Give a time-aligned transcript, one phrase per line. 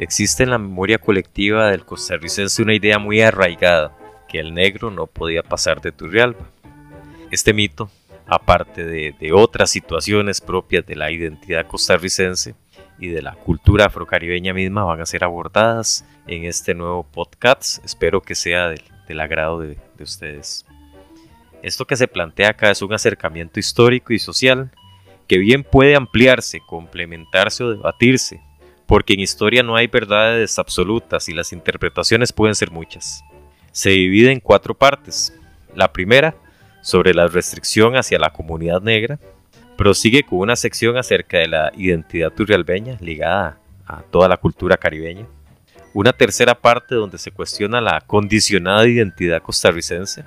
[0.00, 3.96] Existe en la memoria colectiva del costarricense una idea muy arraigada,
[4.28, 6.50] que el negro no podía pasar de Turrialba.
[7.30, 7.88] Este mito,
[8.26, 12.56] aparte de, otras situaciones propias de la identidad costarricense
[12.98, 17.84] y de la cultura afrocaribeña misma, van a ser abordadas en este nuevo podcast.
[17.84, 20.66] Espero que sea del, del agrado de, de ustedes.
[21.62, 24.72] Esto que se plantea acá es un acercamiento histórico y social
[25.28, 28.42] que bien puede ampliarse, complementarse o debatirse,
[28.86, 33.24] porque en historia no hay verdades absolutas y las interpretaciones pueden ser muchas.
[33.72, 35.32] Se divide en cuatro partes.
[35.74, 36.34] La primera,
[36.82, 39.18] sobre la restricción hacia la comunidad negra,
[39.76, 45.26] prosigue con una sección acerca de la identidad turrialbeña ligada a toda la cultura caribeña.
[45.92, 50.24] Una tercera parte donde se cuestiona la condicionada identidad costarricense.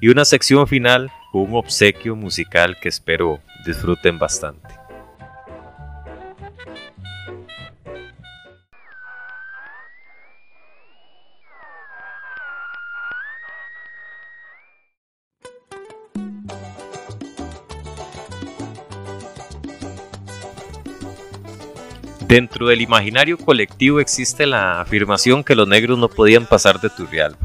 [0.00, 4.85] Y una sección final con un obsequio musical que espero disfruten bastante.
[22.36, 27.38] Dentro del imaginario colectivo existe la afirmación que los negros no podían pasar de Turrialba.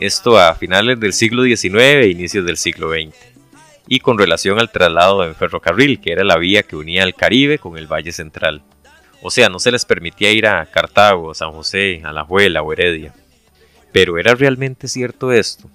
[0.00, 3.14] Esto a finales del siglo XIX e inicios del siglo XX.
[3.86, 7.58] Y con relación al traslado en ferrocarril, que era la vía que unía el Caribe
[7.58, 8.62] con el Valle Central.
[9.20, 13.12] O sea, no se les permitía ir a Cartago, San José, Alajuela o Heredia.
[13.92, 15.68] Pero ¿era realmente cierto esto?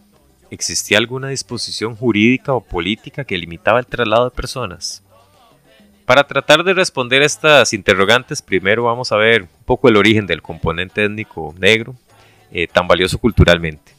[0.50, 5.04] ¿Existía alguna disposición jurídica o política que limitaba el traslado de personas?
[6.06, 10.42] Para tratar de responder estas interrogantes, primero vamos a ver un poco el origen del
[10.42, 11.96] componente étnico negro,
[12.52, 13.94] eh, tan valioso culturalmente.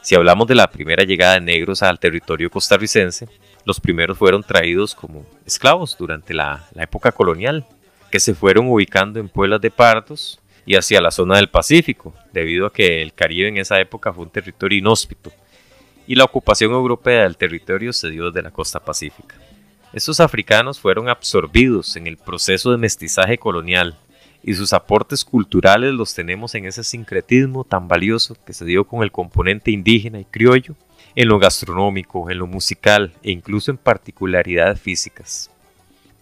[0.00, 3.28] Si hablamos de la primera llegada de negros al territorio costarricense,
[3.66, 7.66] los primeros fueron traídos como esclavos durante la, la época colonial,
[8.10, 12.64] que se fueron ubicando en pueblos de partos y hacia la zona del Pacífico, debido
[12.64, 15.30] a que el Caribe en esa época fue un territorio inhóspito,
[16.06, 19.36] y la ocupación europea del territorio se dio desde la costa pacífica.
[19.92, 23.96] Estos africanos fueron absorbidos en el proceso de mestizaje colonial
[24.40, 29.02] y sus aportes culturales los tenemos en ese sincretismo tan valioso que se dio con
[29.02, 30.76] el componente indígena y criollo,
[31.16, 35.50] en lo gastronómico, en lo musical e incluso en particularidades físicas.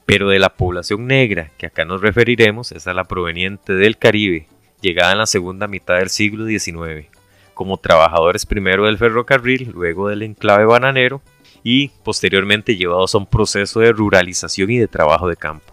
[0.07, 4.47] Pero de la población negra que acá nos referiremos es a la proveniente del Caribe,
[4.81, 7.07] llegada en la segunda mitad del siglo XIX,
[7.53, 11.21] como trabajadores primero del ferrocarril, luego del enclave bananero
[11.63, 15.73] y posteriormente llevados a un proceso de ruralización y de trabajo de campo.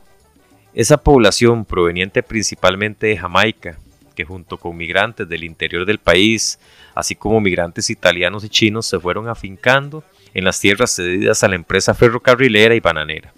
[0.73, 3.77] Esa población proveniente principalmente de Jamaica,
[4.15, 6.59] que junto con migrantes del interior del país,
[6.93, 10.03] así como migrantes italianos y chinos, se fueron afincando
[10.33, 13.33] en las tierras cedidas a la empresa ferrocarrilera y bananera.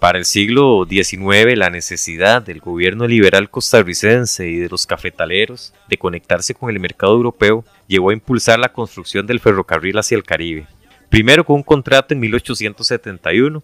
[0.00, 5.98] Para el siglo XIX, la necesidad del gobierno liberal costarricense y de los cafetaleros de
[5.98, 10.66] conectarse con el mercado europeo llevó a impulsar la construcción del ferrocarril hacia el Caribe,
[11.10, 13.62] Primero con un contrato en 1871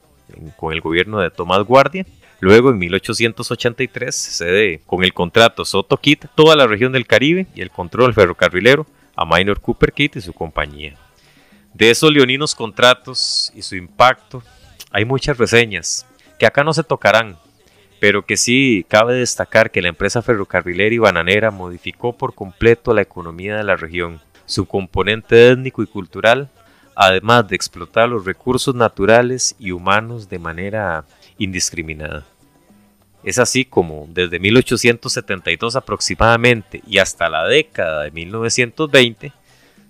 [0.56, 2.04] con el gobierno de Tomás Guardia.
[2.40, 7.46] Luego en 1883 se cede con el contrato Soto Kit toda la región del Caribe
[7.54, 8.84] y el control ferrocarrilero
[9.14, 10.96] a Minor Cooper Kit y su compañía.
[11.72, 14.42] De esos leoninos contratos y su impacto
[14.90, 16.04] hay muchas reseñas
[16.40, 17.38] que acá no se tocarán,
[18.00, 23.02] pero que sí cabe destacar que la empresa ferrocarrilera y bananera modificó por completo la
[23.02, 26.50] economía de la región, su componente étnico y cultural
[26.96, 31.04] además de explotar los recursos naturales y humanos de manera
[31.38, 32.24] indiscriminada.
[33.22, 39.32] Es así como desde 1872 aproximadamente y hasta la década de 1920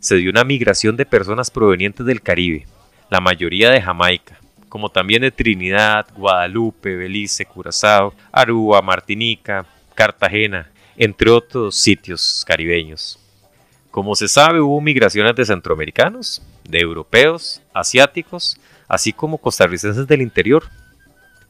[0.00, 2.66] se dio una migración de personas provenientes del Caribe,
[3.08, 4.38] la mayoría de Jamaica,
[4.68, 13.18] como también de Trinidad, Guadalupe, Belice, Curazao, Aruba, Martinica, Cartagena, entre otros sitios caribeños.
[13.96, 18.58] Como se sabe, hubo migraciones de centroamericanos, de europeos, asiáticos,
[18.88, 20.65] así como costarricenses del interior.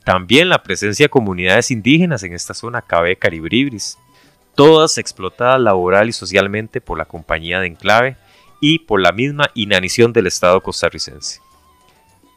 [0.05, 3.99] También la presencia de comunidades indígenas en esta zona cabe caribribris,
[4.55, 8.17] todas explotadas laboral y socialmente por la compañía de enclave
[8.61, 11.41] y por la misma inanición del Estado costarricense.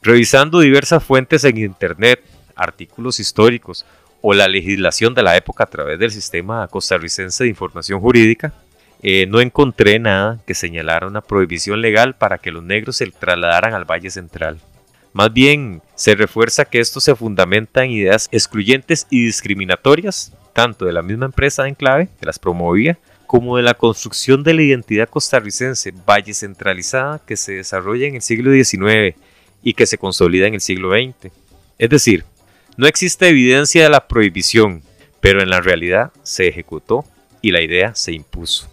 [0.02, 2.24] Revisando diversas fuentes en Internet,
[2.56, 3.86] artículos históricos
[4.24, 8.56] o la legislación de la época a través del sistema costarricense de información jurídica,
[9.02, 13.74] eh, no encontré nada que señalara una prohibición legal para que los negros se trasladaran
[13.74, 14.60] al Valle Central.
[15.14, 20.94] Más bien, se refuerza que esto se fundamenta en ideas excluyentes y discriminatorias, tanto de
[20.94, 25.08] la misma empresa de enclave, que las promovía, como de la construcción de la identidad
[25.08, 29.16] costarricense valle centralizada que se desarrolla en el siglo XIX
[29.64, 31.32] y que se consolida en el siglo XX.
[31.78, 32.26] Es decir,
[32.76, 34.84] no existe evidencia de la prohibición,
[35.22, 37.06] pero en la realidad se ejecutó
[37.42, 38.69] y la idea se impuso.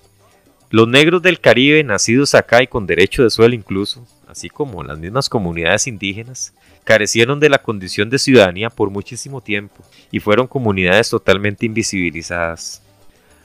[0.76, 4.98] Los negros del Caribe, nacidos acá y con derecho de suelo incluso, así como las
[4.98, 6.52] mismas comunidades indígenas,
[6.84, 9.82] carecieron de la condición de ciudadanía por muchísimo tiempo
[10.12, 12.82] y fueron comunidades totalmente invisibilizadas.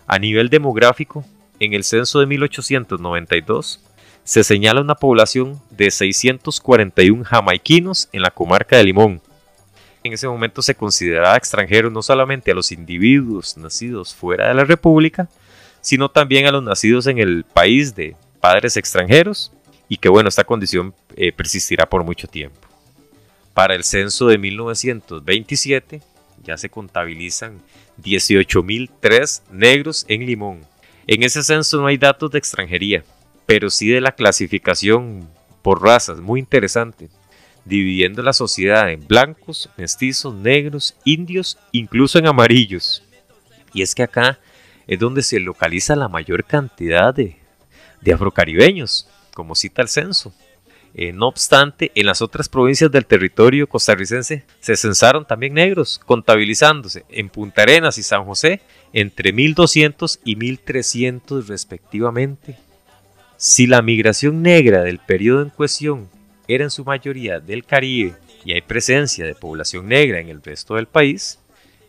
[0.07, 1.23] A nivel demográfico,
[1.61, 3.79] en el censo de 1892,
[4.25, 9.21] se señala una población de 641 jamaiquinos en la comarca de Limón.
[10.03, 14.65] En ese momento se consideraba extranjero no solamente a los individuos nacidos fuera de la
[14.65, 15.29] República,
[15.81, 19.51] sino también a los nacidos en el país de padres extranjeros
[19.89, 22.59] y que bueno, esta condición eh, persistirá por mucho tiempo.
[23.53, 26.01] Para el censo de 1927
[26.43, 27.61] ya se contabilizan
[28.01, 30.61] 18.003 negros en Limón.
[31.07, 33.03] En ese censo no hay datos de extranjería,
[33.45, 35.27] pero sí de la clasificación
[35.61, 37.09] por razas, muy interesante,
[37.65, 43.03] dividiendo la sociedad en blancos, mestizos, negros, indios, incluso en amarillos.
[43.73, 44.39] Y es que acá
[44.91, 47.37] es donde se localiza la mayor cantidad de,
[48.01, 50.33] de afrocaribeños, como cita el censo.
[50.93, 57.05] Eh, no obstante, en las otras provincias del territorio costarricense se censaron también negros, contabilizándose
[57.07, 58.59] en Punta Arenas y San José
[58.91, 62.57] entre 1200 y 1300 respectivamente.
[63.37, 66.09] Si la migración negra del periodo en cuestión
[66.49, 70.75] era en su mayoría del Caribe y hay presencia de población negra en el resto
[70.75, 71.39] del país,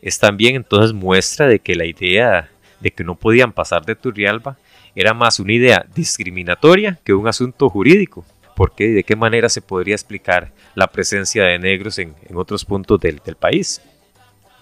[0.02, 2.48] es también entonces muestra de que la idea
[2.82, 4.58] de que no podían pasar de Turrialba
[4.94, 8.24] era más una idea discriminatoria que un asunto jurídico,
[8.56, 13.20] porque de qué manera se podría explicar la presencia de negros en, otros puntos del,
[13.38, 13.80] país.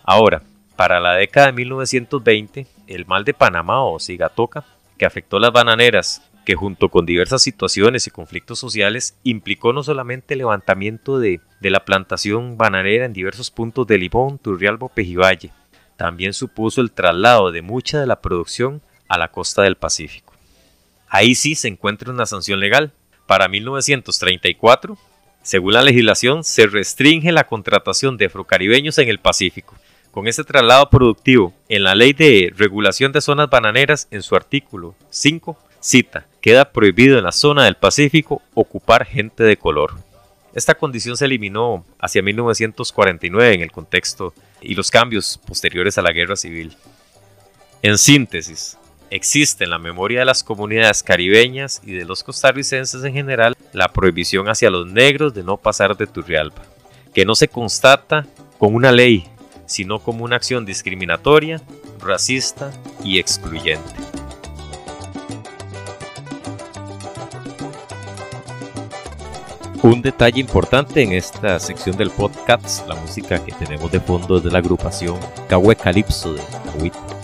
[0.04, 0.42] Ahora,
[0.76, 4.64] para la década de 1920, el mal de Panamá o Sigatoca,
[4.98, 10.34] que afectó las bananeras que junto con diversas situaciones y conflictos sociales implicó no solamente
[10.34, 15.52] el levantamiento de, de, la plantación bananera en diversos puntos de Limón, Turrialba, Pejivalle,
[16.00, 20.32] también supuso el traslado de mucha de la producción a la costa del Pacífico.
[21.10, 22.92] Ahí sí se encuentra una sanción legal,
[23.26, 24.96] para 1934,
[25.42, 29.76] según la legislación, se restringe la contratación de afrocaribeños en el Pacífico.
[30.10, 34.94] Con ese traslado productivo, en la Ley de Regulación de Zonas Bananeras, en su artículo
[35.10, 39.92] 5, cita, queda prohibido en la zona del Pacífico ocupar gente de color.
[40.54, 46.12] Esta condición se eliminó hacia 1949 en el contexto y los cambios posteriores a la
[46.12, 46.76] guerra civil.
[47.82, 48.76] En síntesis,
[49.10, 53.88] Existe en la memoria de las comunidades caribeñas y de los costarricenses en general la
[53.88, 56.62] prohibición hacia los negros de no pasar de Turrialba,
[57.12, 58.24] que no se constata
[58.58, 59.26] con una ley,
[59.66, 61.60] sino como una acción discriminatoria,
[62.00, 62.70] racista
[63.02, 64.09] y excluyente.
[69.82, 74.44] Un detalle importante en esta sección del podcast, la música que tenemos de fondo es
[74.44, 75.18] de la agrupación
[75.48, 77.19] Cahue Calypso de Cahuita.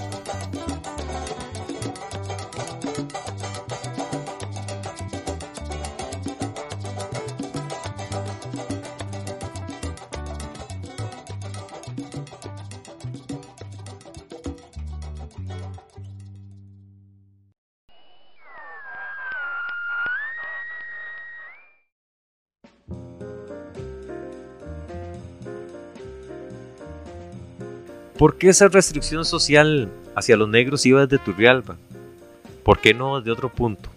[28.19, 31.77] ¿Por qué esa restricción social hacia los negros iba desde Turrialba?
[32.63, 33.91] ¿Por qué no de otro punto?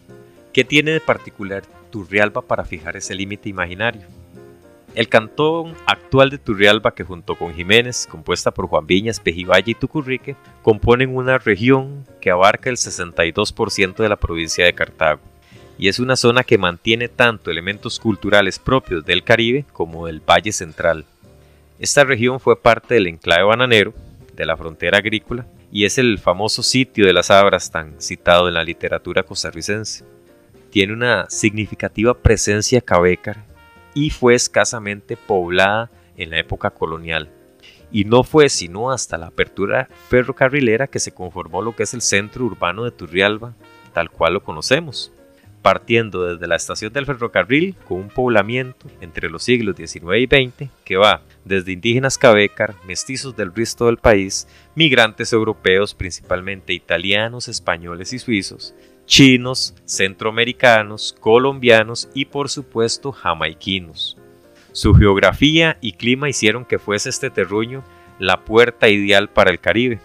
[0.52, 4.02] ¿Qué tiene de particular Turrialba para fijar ese límite imaginario?
[4.94, 9.76] El cantón actual de Turrialba, que junto con Jiménez, compuesta por Juan Viñas, Pejivalle y
[9.76, 15.22] Tucurrique, componen una región que abarca el 62% de la provincia de Cartago,
[15.78, 20.52] y es una zona que mantiene tanto elementos culturales propios del Caribe como del Valle
[20.52, 21.06] Central.
[21.80, 23.94] Esta región fue parte del enclave bananero,
[24.40, 28.54] de la frontera agrícola y es el famoso sitio de las abras tan citado en
[28.54, 30.06] la literatura costarricense.
[30.72, 33.46] Tiene una significativa presencia cabécar
[33.94, 37.30] y fue escasamente poblada en la época colonial.
[37.92, 42.02] Y no fue sino hasta la apertura ferrocarrilera que se conformó lo que es el
[42.02, 43.56] centro urbano de Turrialba,
[43.94, 45.12] tal cual lo conocemos
[45.62, 50.72] partiendo desde la estación del ferrocarril con un poblamiento entre los siglos XIX y XX
[50.86, 58.14] que va desde indígenas cabécar, mestizos del resto del país, migrantes europeos, principalmente italianos, españoles
[58.14, 64.18] y suizos, chinos, centroamericanos, colombianos y por supuesto jamaiquinos.
[64.72, 67.84] Su geografía y clima hicieron que fuese este terruño
[68.20, 70.00] la puerta ideal para el Caribe.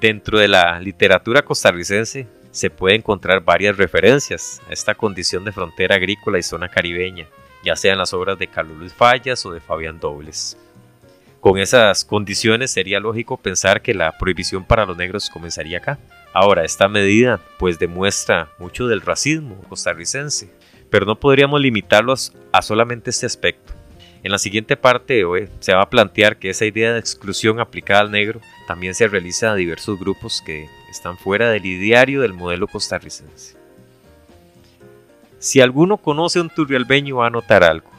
[0.00, 5.96] Dentro de la literatura costarricense se puede encontrar varias referencias a esta condición de frontera
[5.96, 7.26] agrícola y zona caribeña,
[7.64, 10.56] ya sean las obras de Carlos Luis Fallas o de Fabián Dobles.
[11.40, 15.98] Con esas condiciones sería lógico pensar que la prohibición para los negros comenzaría acá.
[16.32, 20.52] Ahora, esta medida pues demuestra mucho del racismo costarricense,
[20.88, 23.72] pero no podríamos limitarlos a solamente este aspecto.
[24.22, 25.24] En la siguiente parte
[25.58, 29.50] se va a plantear que esa idea de exclusión aplicada al negro también se realiza
[29.50, 33.61] a diversos grupos que están fuera del ideario del modelo costarricense.
[35.42, 37.90] Si alguno conoce a un turrialbeño va a notar algo.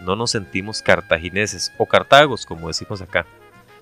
[0.00, 3.24] No nos sentimos cartagineses o cartagos, como decimos acá.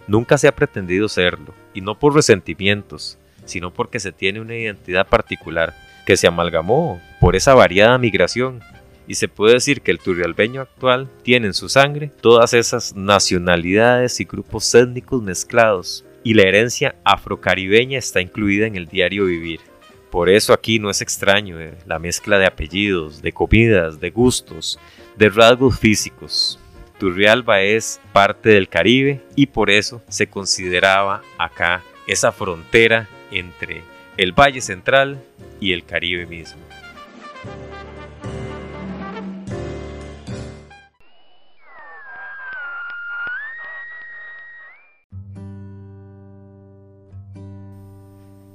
[0.06, 5.08] Nunca se ha pretendido serlo, y no por resentimientos, sino porque se tiene una identidad
[5.08, 5.74] particular,
[6.06, 8.60] que se amalgamó por esa variada migración
[9.08, 14.20] y se puede decir que el turrialbeño actual tiene en su sangre todas esas nacionalidades
[14.20, 19.69] y grupos étnicos mezclados, y la herencia afrocaribeña está incluida en el diario vivir.
[20.10, 24.78] Por eso aquí no es extraño eh, la mezcla de apellidos, de comidas, de gustos,
[25.16, 26.58] de rasgos físicos.
[26.98, 33.82] Turrialba es parte del Caribe y por eso se consideraba acá esa frontera entre
[34.16, 35.22] el Valle Central
[35.60, 36.69] y el Caribe mismo.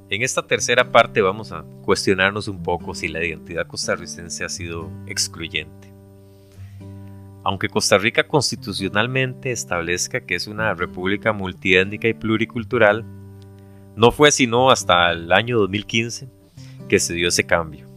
[0.08, 4.92] En esta tercera parte vamos a cuestionarnos un poco si la identidad costarricense ha sido
[5.08, 5.92] excluyente.
[7.44, 13.04] Aunque Costa Rica constitucionalmente establezca que es una república multiétnica y pluricultural,
[13.96, 16.28] no fue sino hasta el año 2015
[16.88, 17.88] que se dio ese cambio.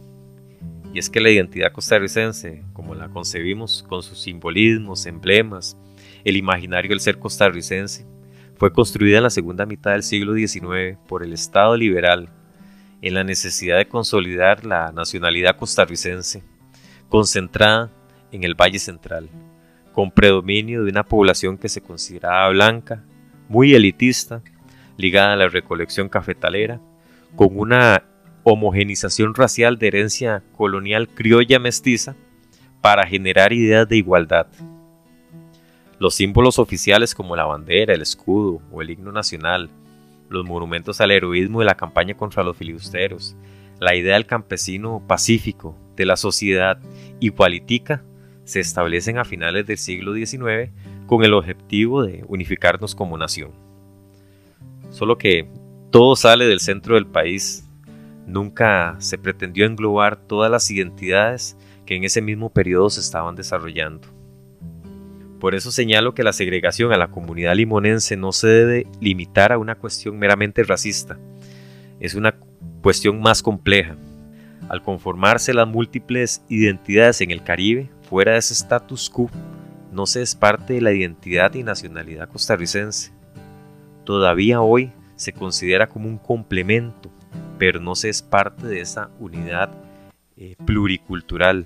[0.91, 5.77] Y es que la identidad costarricense, como la concebimos con sus simbolismos, emblemas,
[6.23, 8.07] el imaginario del ser costarricense,
[8.59, 12.29] fue construida en la segunda mitad del siglo XIX por el Estado liberal
[13.01, 16.43] en la necesidad de consolidar la nacionalidad costarricense,
[17.07, 17.89] concentrada
[18.33, 19.29] en el Valle Central,
[19.93, 23.05] con predominio de una población que se consideraba blanca,
[23.47, 24.41] muy elitista,
[24.97, 26.81] ligada a la recolección cafetalera,
[27.37, 28.03] con una
[28.43, 32.17] homogenización racial de herencia colonial criolla mestiza
[32.81, 34.47] para generar ideas de igualdad.
[35.99, 39.69] Los símbolos oficiales como la bandera, el escudo o el himno nacional,
[40.29, 43.35] los monumentos al heroísmo de la campaña contra los filibusteros,
[43.79, 46.79] la idea del campesino pacífico, de la sociedad
[47.19, 48.03] igualitica,
[48.45, 50.71] se establecen a finales del siglo XIX
[51.05, 53.51] con el objetivo de unificarnos como nación.
[54.91, 55.47] Solo que
[55.91, 57.67] todo sale del centro del país.
[58.25, 64.18] Nunca se pretendió englobar todas las identidades que en ese mismo periodo se estaban desarrollando.
[65.39, 69.57] Por eso señalo que la segregación a la comunidad limonense no se debe limitar a
[69.57, 71.17] una cuestión meramente racista.
[71.99, 72.35] Es una
[72.81, 73.95] cuestión más compleja.
[74.67, 79.29] Al conformarse las múltiples identidades en el Caribe, fuera de ese status quo,
[79.91, 83.11] no se es parte de la identidad y nacionalidad costarricense.
[84.03, 87.09] Todavía hoy se considera como un complemento,
[87.57, 89.71] pero no se es parte de esa unidad
[90.37, 91.65] eh, pluricultural.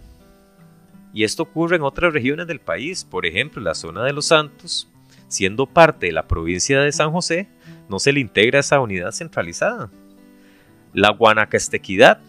[1.14, 4.90] Y esto ocurre en otras regiones del país, por ejemplo, la zona de Los Santos,
[5.28, 7.48] siendo parte de la provincia de San José,
[7.88, 9.92] no se le integra esa unidad centralizada.
[10.94, 12.20] La guanacastequidad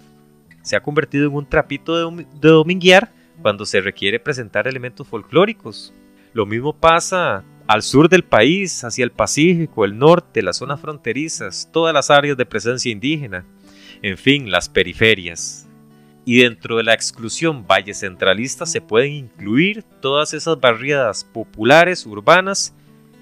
[0.63, 5.93] se ha convertido en un trapito de, de dominguear cuando se requiere presentar elementos folclóricos.
[6.33, 11.69] Lo mismo pasa al sur del país, hacia el Pacífico, el norte, las zonas fronterizas,
[11.73, 13.45] todas las áreas de presencia indígena,
[14.03, 15.64] en fin, las periferias.
[16.25, 22.75] Y dentro de la exclusión valle centralista se pueden incluir todas esas barriadas populares urbanas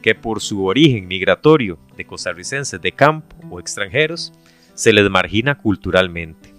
[0.02, 4.32] que por su origen migratorio de costarricenses de campo o extranjeros
[4.74, 6.52] se les margina culturalmente.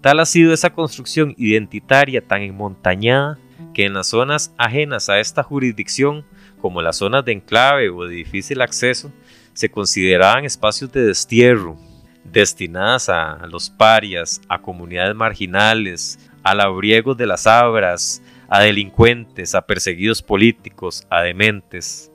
[0.00, 3.38] Tal ha sido esa construcción identitaria tan enmontañada
[3.74, 6.24] que en las zonas ajenas a esta jurisdicción,
[6.60, 9.12] como las zonas de enclave o de difícil acceso,
[9.52, 11.76] se consideraban espacios de destierro,
[12.24, 19.62] destinadas a los parias, a comunidades marginales, a labriegos de las abras, a delincuentes, a
[19.62, 22.10] perseguidos políticos, a dementes.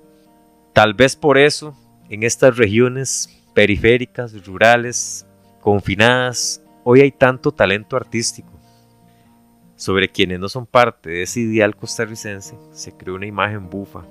[0.73, 1.77] Tal vez por eso,
[2.09, 5.27] en estas regiones periféricas, rurales,
[5.61, 8.49] confinadas, hoy hay tanto talento artístico.
[9.75, 14.05] Sobre quienes no son parte de ese ideal costarricense, se creó una imagen bufa,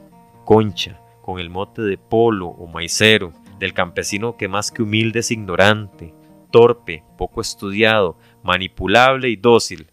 [0.44, 5.30] concha, con el mote de polo o maicero, del campesino que más que humilde es
[5.30, 6.12] ignorante,
[6.50, 9.86] torpe, poco estudiado, manipulable y dócil.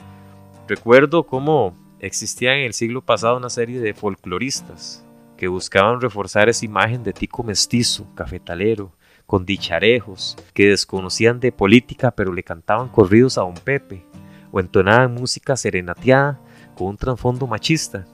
[0.68, 5.06] Recuerdo cómo existía en el siglo pasado una serie de folcloristas
[5.38, 8.92] que buscaban reforzar esa imagen de tico mestizo, cafetalero,
[9.28, 14.04] con dicharejos, que desconocían de política pero le cantaban corridos a don Pepe,
[14.52, 16.42] o entonaban música serenateada
[16.76, 18.08] con un trasfondo machista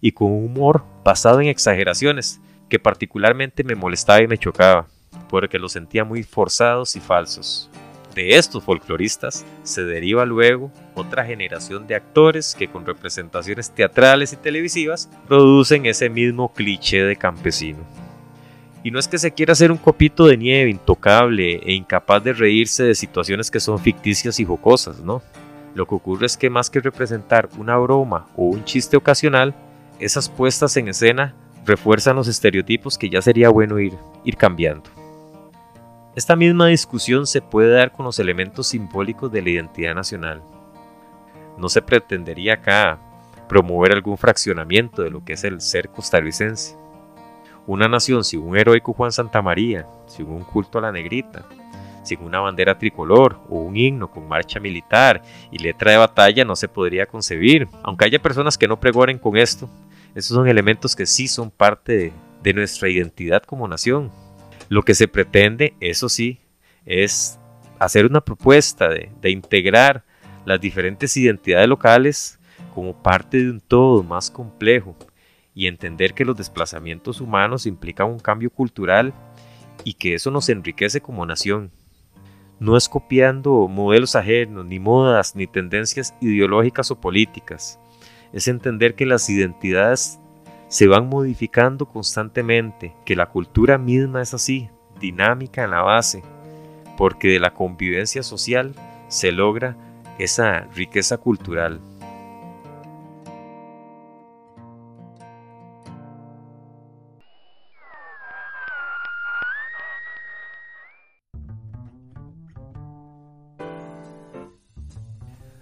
[0.00, 4.88] y con un humor basado en exageraciones, que particularmente me molestaba y me chocaba,
[5.28, 7.70] porque los sentía muy forzados y falsos.
[8.16, 14.36] De estos folcloristas se deriva luego otra generación de actores que con representaciones teatrales y
[14.36, 17.80] televisivas producen ese mismo cliché de campesino.
[18.82, 22.32] Y no es que se quiera hacer un copito de nieve intocable e incapaz de
[22.32, 25.22] reírse de situaciones que son ficticias y jocosas, ¿no?
[25.74, 29.54] Lo que ocurre es que más que representar una broma o un chiste ocasional,
[30.00, 31.34] esas puestas en escena
[31.66, 33.92] refuerzan los estereotipos que ya sería bueno ir,
[34.24, 34.95] ir cambiando.
[36.16, 40.42] Esta misma discusión se puede dar con los elementos simbólicos de la identidad nacional.
[41.58, 42.98] No se pretendería acá
[43.50, 46.74] promover algún fraccionamiento de lo que es el ser costarricense.
[47.66, 51.44] Una nación sin un heroico Juan Santa María, sin un culto a la negrita,
[52.02, 55.20] sin una bandera tricolor o un himno con marcha militar
[55.50, 57.68] y letra de batalla no se podría concebir.
[57.82, 59.68] Aunque haya personas que no pregonen con esto,
[60.14, 64.10] esos son elementos que sí son parte de, nuestra identidad como nación.
[64.68, 66.40] Lo que se pretende, eso sí,
[66.84, 67.38] es
[67.78, 70.04] hacer una propuesta de, integrar
[70.44, 72.38] las diferentes identidades locales
[72.74, 74.96] como parte de un todo más complejo
[75.54, 79.12] y entender que los desplazamientos humanos implican un cambio cultural
[79.84, 81.70] y que eso nos enriquece como nación
[82.58, 87.78] no es copiando modelos ajenos, ni modas, ni tendencias ideológicas o políticas.
[88.32, 90.18] Es entender que las identidades
[90.68, 94.68] se van modificando constantemente, que la cultura misma es así,
[95.00, 96.22] dinámica en la base,
[96.96, 98.74] porque de la convivencia social
[99.08, 99.76] se logra
[100.18, 101.80] esa riqueza cultural.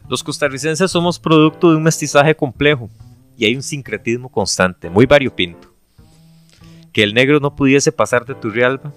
[0.08, 2.88] Los costarricenses somos producto de un mestizaje complejo
[3.36, 5.72] y hay un sincretismo constante, muy variopinto.
[6.92, 8.92] Que el negro no pudiese pasar de Turrialba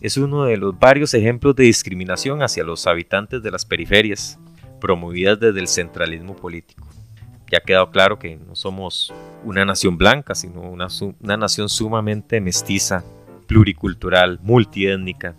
[0.00, 4.38] es uno de los varios ejemplos de discriminación hacia los habitantes de las periferias,
[4.78, 6.86] promovidas desde el centralismo político.
[7.50, 10.88] Ya ha quedado claro que no somos una nación blanca, sino una,
[11.20, 13.02] una nación sumamente mestiza,
[13.46, 15.34] pluricultural, multiétnica,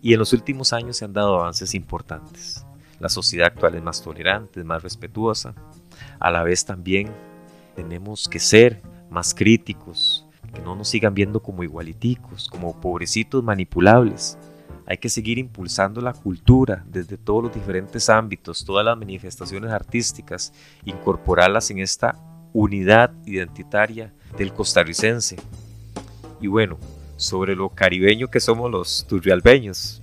[0.00, 2.64] y en los últimos años se han dado avances importantes.
[3.00, 5.54] La sociedad actual es más tolerante, más respetuosa.
[6.18, 7.10] A la vez también
[7.78, 14.36] tenemos que ser más críticos, que no nos sigan viendo como igualiticos, como pobrecitos manipulables.
[14.84, 20.52] Hay que seguir impulsando la cultura desde todos los diferentes ámbitos, todas las manifestaciones artísticas,
[20.84, 22.16] incorporarlas en esta
[22.52, 25.36] unidad identitaria del costarricense.
[26.40, 26.78] Y bueno,
[27.16, 30.02] sobre lo caribeño que somos los turrialbeños,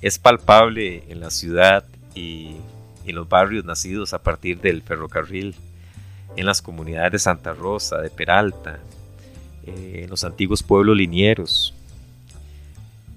[0.00, 2.56] es palpable en la ciudad y
[3.04, 5.54] en los barrios nacidos a partir del ferrocarril,
[6.36, 8.78] en las comunidades de Santa Rosa, de Peralta,
[9.66, 11.74] eh, en los antiguos pueblos linieros.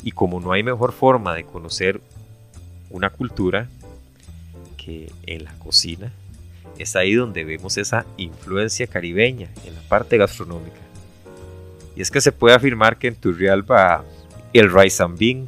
[0.04, 2.02] Y como no hay mejor forma de conocer
[2.90, 3.68] una cultura
[4.78, 6.12] que en la cocina,
[6.78, 10.78] es ahí donde vemos esa influencia caribeña en la parte gastronómica.
[11.96, 14.06] Y es que se puede afirmar que en Turrialba
[14.54, 15.48] el rice and bean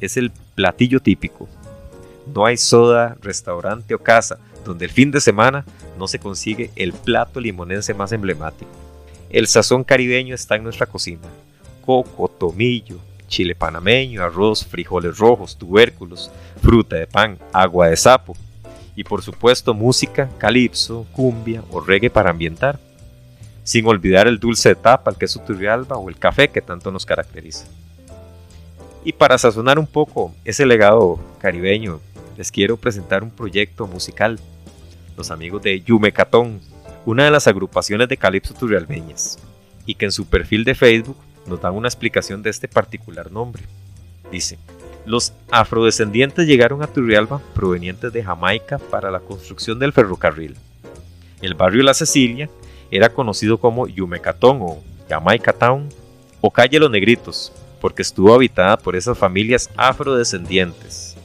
[0.00, 1.48] es el platillo típico.
[2.34, 5.64] No hay soda, restaurante o casa donde el fin de semana
[5.98, 8.70] no se consigue el plato limonense más emblemático.
[9.30, 11.26] El sazón caribeño está en nuestra cocina.
[11.84, 16.30] Coco, tomillo, chile panameño, arroz, frijoles rojos, tubérculos,
[16.62, 18.36] fruta de pan, agua de sapo
[18.94, 22.78] y por supuesto música, calipso, cumbia o reggae para ambientar.
[23.64, 27.06] Sin olvidar el dulce de tapa, el queso turrialba o el café que tanto nos
[27.06, 27.66] caracteriza.
[29.04, 32.00] Y para sazonar un poco ese legado caribeño,
[32.36, 34.38] les quiero presentar un proyecto musical.
[35.18, 36.60] Los amigos de Yumecatón,
[37.04, 39.36] una de las agrupaciones de calipso turrialbeñas,
[39.84, 43.64] y que en su perfil de Facebook nos dan una explicación de este particular nombre.
[44.30, 44.60] Dice,
[45.04, 50.54] los afrodescendientes llegaron a Turrialba provenientes de Jamaica para la construcción del ferrocarril.
[51.42, 52.48] El barrio La Cecilia
[52.88, 55.88] era conocido como Yumecatón o Jamaica Town
[56.40, 61.16] o Calle Los Negritos, porque estuvo habitada por esas familias afrodescendientes.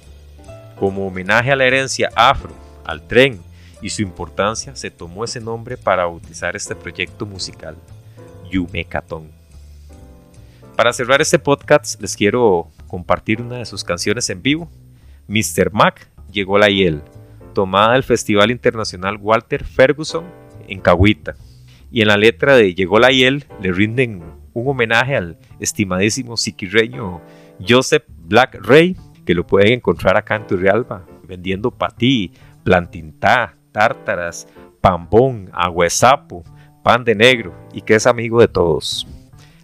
[0.79, 2.53] Como homenaje a la herencia afro,
[2.85, 3.39] al tren
[3.83, 7.75] y su importancia, se tomó ese nombre para bautizar este proyecto musical,
[8.49, 9.29] Yumecatón.
[10.77, 14.71] Para cerrar este podcast, les quiero compartir una de sus canciones en vivo,
[15.27, 15.71] Mr.
[15.73, 17.01] Mac llegó la hiel,
[17.53, 20.23] tomada del Festival Internacional Walter Ferguson
[20.67, 21.35] en Cahuita.
[21.91, 27.21] Y en la letra de Llegó la hiel le rinden un homenaje al estimadísimo siquirreño
[27.67, 32.31] Joseph Black Ray, que lo pueden encontrar acá en Turrialba, vendiendo patí,
[32.63, 34.47] plantintá, tártaras,
[34.79, 36.43] pambón, agüesapo,
[36.83, 39.05] pan de negro y que es amigo de todos.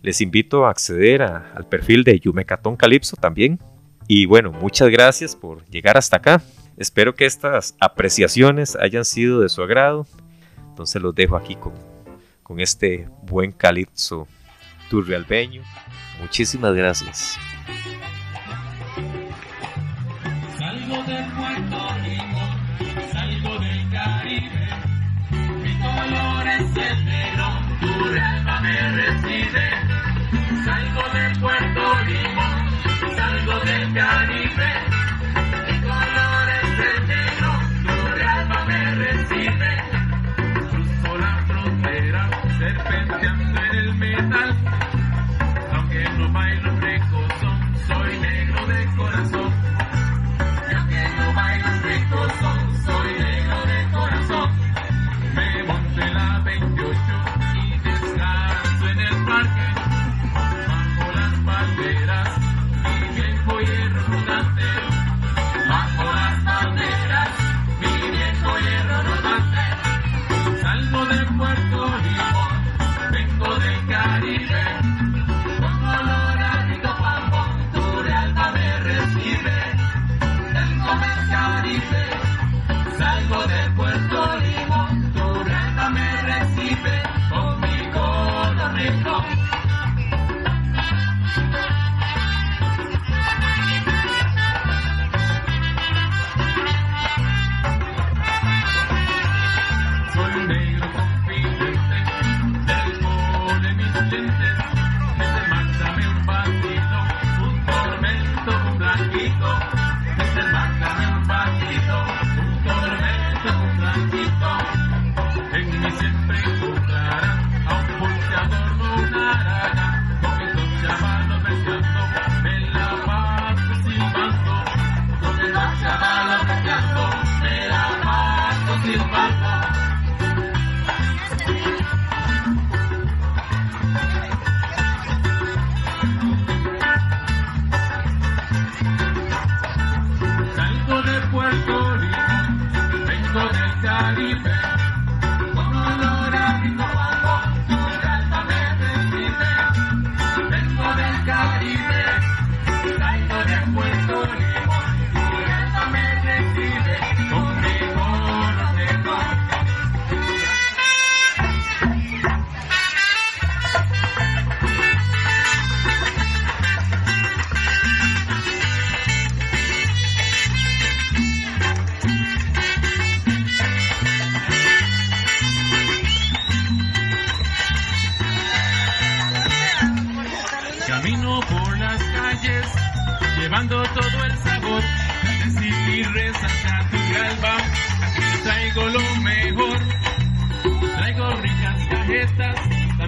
[0.02, 3.60] Les invito a acceder al perfil de Yumecatón Calipso también.
[4.08, 6.41] Y bueno, muchas gracias por llegar hasta acá.
[6.78, 10.08] Espero que estas apreciaciones hayan sido de su agrado.
[10.69, 11.74] Entonces los dejo aquí con,
[12.41, 14.28] con este buen calipso
[14.89, 15.62] turrialbeño.
[16.22, 17.38] Muchísimas gracias.
[26.76, 27.09] Yeah.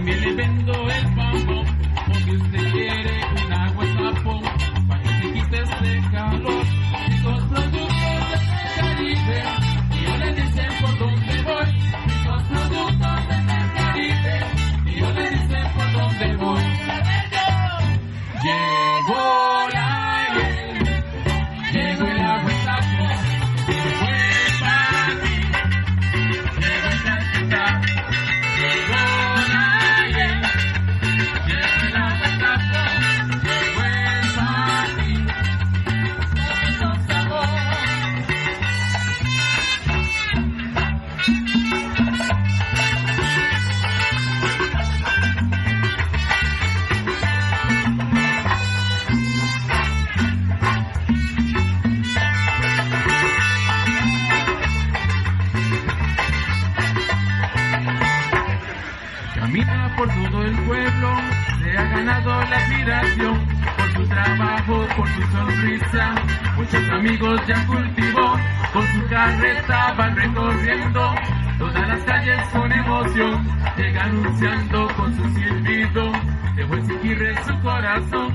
[0.01, 0.61] I'm living
[67.01, 68.37] amigos ya cultivó,
[68.73, 71.15] con su carreta van recorriendo,
[71.57, 76.11] todas las calles con emoción, llega anunciando con su silbido,
[76.55, 78.30] dejó el en su corazón.